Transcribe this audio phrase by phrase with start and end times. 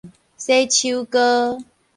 [0.35, 1.59] 洗手膏